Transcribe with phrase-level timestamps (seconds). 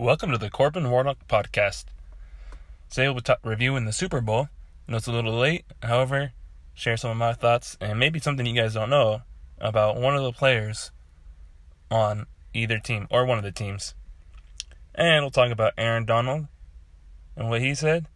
[0.00, 1.84] Welcome to the Corbin Warnock Podcast.
[2.88, 4.48] Today we'll be ta- reviewing the Super Bowl.
[4.88, 6.32] I know it's a little late, however,
[6.72, 9.20] share some of my thoughts and maybe something you guys don't know
[9.58, 10.90] about one of the players
[11.90, 12.24] on
[12.54, 13.92] either team or one of the teams.
[14.94, 16.46] And we'll talk about Aaron Donald
[17.36, 18.06] and what he said,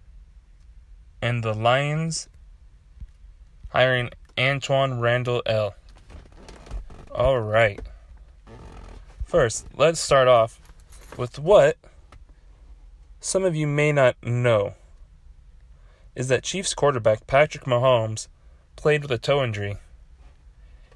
[1.21, 2.31] and the Lions
[3.69, 4.09] hiring
[4.39, 5.75] Antwaan Randle El.
[7.15, 7.79] All right.
[9.27, 10.63] First, let's start off
[11.17, 11.77] with what
[13.21, 14.75] some of you may not know
[16.15, 18.29] is that Chiefs quarterback Patrick Mahomes
[18.77, 19.79] played with a toe injury.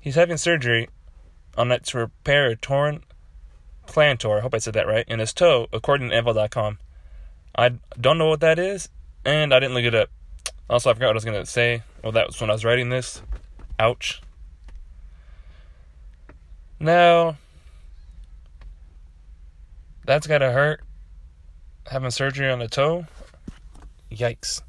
[0.00, 0.88] He's having surgery
[1.56, 3.02] on it to repair a torn
[3.86, 6.78] plantar, I hope I said that right, in his toe, according to NFL.com.
[7.56, 8.88] I don't know what that is,
[9.24, 10.10] and I didn't look it up.
[10.70, 11.82] Also, I forgot what I was going to say.
[12.02, 13.22] Well, that was when I was writing this.
[13.78, 14.20] Ouch.
[16.78, 17.36] Now,
[20.08, 20.80] that's gotta hurt.
[21.90, 23.06] Having surgery on the toe?
[24.10, 24.62] Yikes.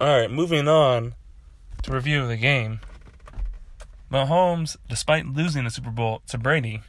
[0.00, 1.14] Alright, moving on
[1.84, 2.80] to review the game.
[4.10, 6.82] Mahomes, despite losing the Super Bowl to Brady,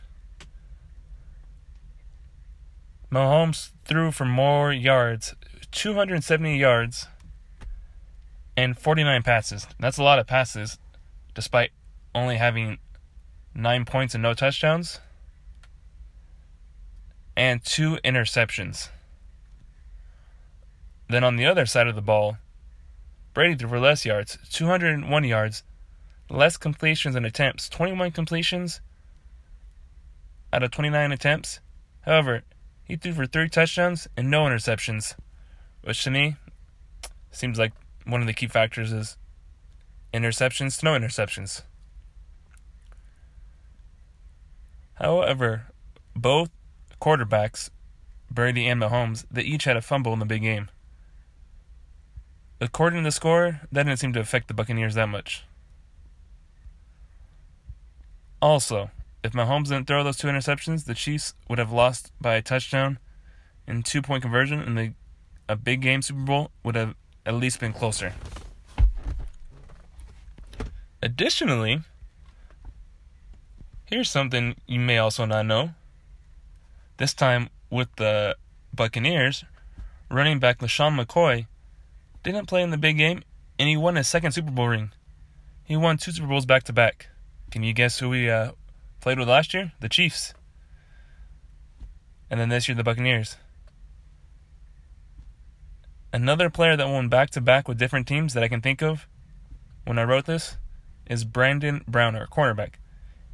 [3.12, 5.36] Mahomes threw for more yards,
[5.72, 7.06] 270 yards,
[8.58, 9.68] and 49 passes.
[9.80, 10.80] That's a lot of passes,
[11.36, 11.70] despite
[12.16, 12.80] only having
[13.54, 15.00] nine points and no touchdowns
[17.40, 18.90] and two interceptions.
[21.08, 22.38] Then on the other side of the ball,
[23.34, 25.64] Brady threw for less yards, 201 yards,
[26.30, 28.82] less completions and attempts, 21 completions
[30.52, 31.62] out of 29 attempts.
[32.02, 32.44] However,
[32.84, 35.16] he threw for three touchdowns and no interceptions,
[35.82, 36.36] which to me
[37.32, 37.72] seems like
[38.06, 39.16] one of the key factors is
[40.14, 41.62] interceptions to no interceptions.
[44.96, 45.68] However,
[46.14, 46.50] both
[47.00, 47.70] quarterbacks,
[48.32, 50.70] Brady and Mahomes, they each had a fumble in the big game.
[52.62, 55.46] According to the score, that didn't seem to affect the Buccaneers that much.
[58.42, 58.92] Also,
[59.24, 63.00] if Mahomes didn't throw those two interceptions, the Chiefs would have lost by a touchdown
[63.68, 64.94] and two point conversion, and the,
[65.48, 66.96] a big game Super Bowl would have
[67.26, 68.14] at least been closer.
[71.02, 71.82] Additionally,
[73.86, 75.72] here's something you may also not know.
[77.00, 78.36] This time with the
[78.74, 79.46] Buccaneers,
[80.12, 81.48] running back LeSean McCoy
[82.24, 83.24] didn't play in the big game,
[83.58, 84.92] and he won his second Super Bowl ring.
[85.64, 87.08] He won two Super Bowls back to back.
[87.52, 88.52] Can you guess who he uh,
[89.00, 89.72] played with last year?
[89.80, 90.34] The Chiefs.
[92.30, 93.38] And then this year, the Buccaneers.
[96.12, 99.08] Another player that won back to back with different teams that I can think of
[99.86, 100.58] when I wrote this
[101.06, 102.74] is Brandon Browner, cornerback.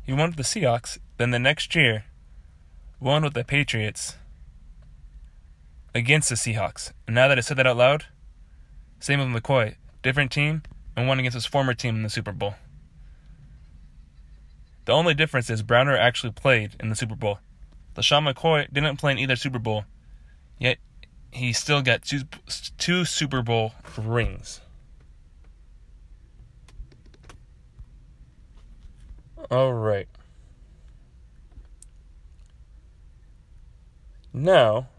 [0.04, 2.06] He won with the Seahawks, then the next year,
[3.00, 4.16] won with the Patriots
[5.94, 6.92] against the Seahawks.
[7.08, 8.06] And now that I said that out loud,
[9.00, 10.64] same with McCoy, different team,
[10.96, 12.56] and won against his former team in the Super Bowl.
[14.86, 17.40] The only difference is Browner actually played in the Super Bowl.
[17.96, 19.86] LeSean McCoy didn't play in either Super Bowl,
[20.60, 20.78] yet
[21.32, 22.22] he still got two,
[22.78, 24.62] two Super Bowl rings.
[29.52, 30.08] All right.
[34.38, 34.90] Now,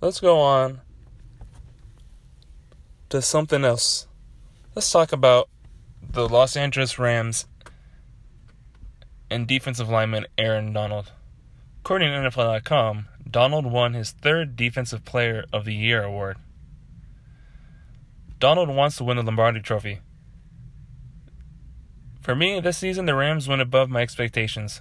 [0.00, 0.80] let's go on
[3.08, 4.08] to something else.
[4.74, 5.48] Let's talk about
[6.02, 7.46] the Los Angeles Rams
[9.30, 11.12] and defensive lineman Aaron Donald.
[11.84, 16.36] According to NFL.com, Donald won his third Defensive Player of the Year award.
[18.40, 20.00] Donald wants to win the Lombardi Trophy.
[22.20, 24.80] For me, this season, the Rams went above my expectations.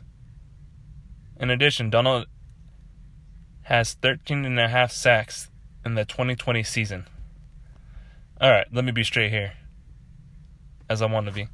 [1.42, 2.28] In addition, Donald
[3.64, 5.50] has 13 and a half sacks
[5.84, 7.08] in the 2020 season.
[8.40, 9.54] All right, let me be straight here,
[10.88, 11.48] as I want to be.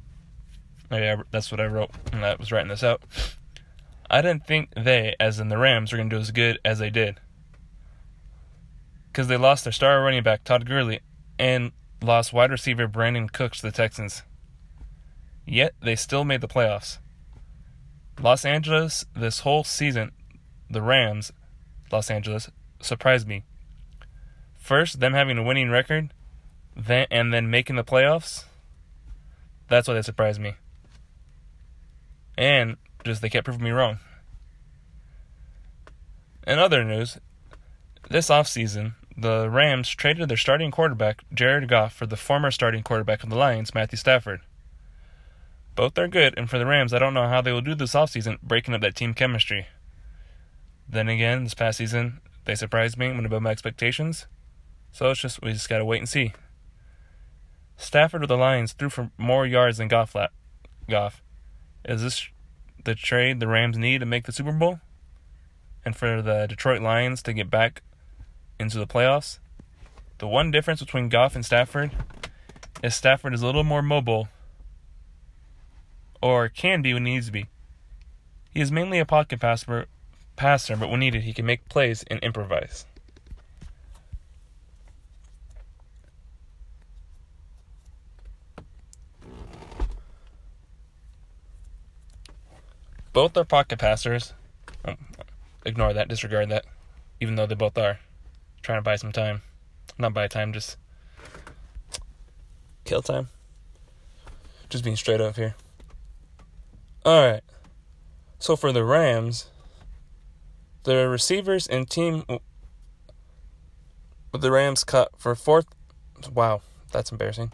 [0.92, 3.02] Yeah, that's what I wrote when I was writing this out.
[4.10, 6.78] I didn't think they, as in the Rams, were going to do as good as
[6.78, 7.18] they did.
[9.06, 11.00] Because they lost their star running back, Todd Gurley,
[11.38, 11.72] and
[12.02, 14.22] lost wide receiver Brandin Cooks to the Texans.
[15.46, 16.98] Yet they still made the playoffs.
[18.20, 20.12] Los Angeles, this whole season,
[20.68, 21.32] the Rams,
[21.92, 22.50] Los Angeles,
[22.80, 23.44] surprised me.
[24.56, 26.12] First, them having a winning record,
[26.76, 28.44] then and then making the playoffs.
[29.68, 30.54] That's why they surprised me.
[32.36, 33.98] And just they kept proving me wrong.
[36.46, 37.18] In other news,
[38.10, 43.22] this offseason, the Rams traded their starting quarterback, Jared Goff, for the former starting quarterback
[43.22, 44.40] of the Lions, Matthew Stafford.
[45.78, 47.94] Both are good, and for the Rams, I don't know how they will do this
[47.94, 49.68] offseason, breaking up that team chemistry.
[50.88, 54.26] Then again, this past season, they surprised me, went above my expectations.
[54.90, 56.32] So it's just we just gotta wait and see.
[57.76, 60.16] Stafford with the Lions threw for more yards than Goff.
[60.90, 61.22] Goff.
[61.84, 62.28] Is this
[62.82, 64.80] the trade the Rams need to make the Super Bowl?
[65.84, 67.82] And for the Detroit Lions to get back
[68.58, 69.38] into the playoffs?
[70.18, 71.92] The one difference between Goff and Stafford
[72.82, 74.28] is Stafford is a little more mobile,
[76.20, 77.46] or can be when he needs to be.
[78.50, 79.86] He is mainly a pocket passer,
[80.36, 82.86] passer, but when needed, he can make plays and improvise.
[93.12, 94.32] Both are pocket passers.
[94.84, 94.94] Oh,
[95.64, 96.64] ignore that, disregard that,
[97.20, 97.98] even though they both are.
[98.62, 99.42] Trying to buy some time.
[99.98, 100.76] Not buy time, just
[102.84, 103.28] kill time.
[104.68, 105.56] Just being straight up here.
[107.08, 107.42] Alright.
[108.38, 109.46] So for the Rams,
[110.82, 112.22] the receivers and team
[114.38, 115.64] the Rams cut for fourth
[116.34, 116.60] wow,
[116.92, 117.52] that's embarrassing.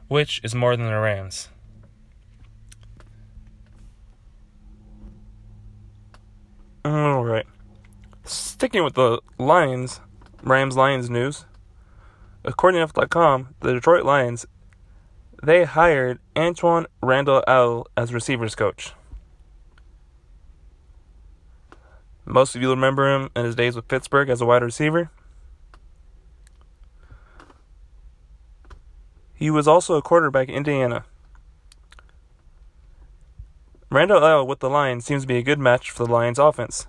[0.07, 1.49] which is more than the Rams.
[6.83, 7.45] All right.
[8.23, 10.01] Sticking with the Lions,
[10.43, 11.45] Rams Lions news.
[12.43, 14.45] According to F.com, the Detroit Lions
[15.43, 18.93] they hired Antwaan Randle El as receivers coach.
[22.29, 25.09] Most of you remember him in his days with Pittsburgh as a wide receiver.
[29.33, 31.05] He was also a quarterback in Indiana.
[33.89, 36.87] Randle El with the Lions seems to be a good match for the Lions offense,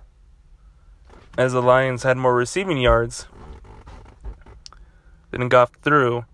[1.37, 3.27] as the Lions had more receiving yards
[5.31, 6.25] than got through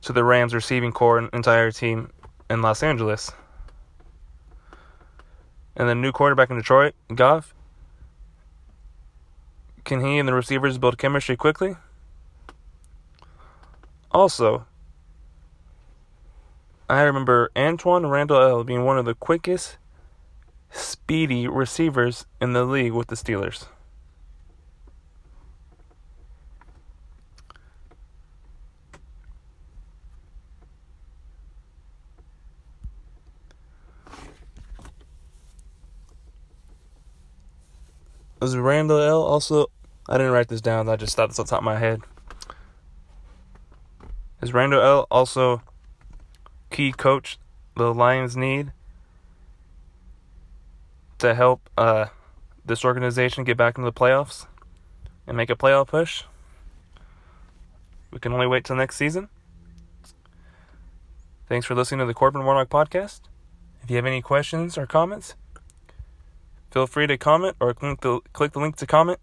[0.00, 2.10] to the Rams receiving corps and entire team
[2.50, 3.30] in Los Angeles.
[5.76, 7.54] And the new quarterback in Detroit, Goff.
[9.84, 11.76] Can he and the receivers build chemistry quickly?
[14.10, 14.66] Also,
[16.88, 19.78] I remember Antwaan Randle El being one of the quickest,
[20.70, 23.66] speedy receivers in the league with the Steelers.
[38.42, 39.70] Was Randle El also?
[40.08, 40.88] I didn't write this down.
[40.88, 42.00] I just thought this on top of my head.
[44.42, 45.62] Is Randle El also
[46.68, 47.38] key coach
[47.76, 48.72] the Lions need
[51.18, 52.06] to help uh,
[52.64, 54.46] this organization get back into the playoffs
[55.24, 56.24] and make a playoff push?
[58.10, 59.28] We can only wait till next season.
[61.48, 63.20] Thanks for listening to the Corbin Warnock podcast.
[63.84, 65.36] If you have any questions or comments,
[66.72, 69.20] Feel free to comment or click the, click the link to comment.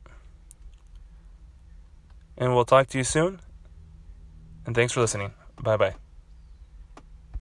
[2.38, 3.40] And we'll talk to you soon.
[4.66, 5.34] And thanks for listening.
[5.62, 5.96] Bye bye.